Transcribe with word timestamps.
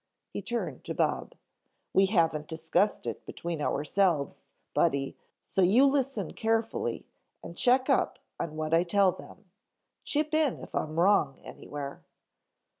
He 0.31 0.41
turned 0.41 0.83
to 0.85 0.95
Bob. 0.95 1.35
"We 1.93 2.07
haven't 2.07 2.47
discussed 2.47 3.05
it 3.05 3.23
between 3.23 3.61
ourselves, 3.61 4.47
Buddy, 4.73 5.15
so 5.43 5.61
you 5.61 5.85
listen 5.85 6.31
carefully 6.33 7.05
and 7.43 7.55
check 7.55 7.87
up 7.87 8.17
on 8.39 8.55
what 8.55 8.73
I 8.73 8.81
tell 8.81 9.11
them. 9.11 9.51
Chip 10.03 10.33
in 10.33 10.59
if 10.59 10.73
I'm 10.73 10.99
wrong 10.99 11.37
anywhere." 11.43 12.03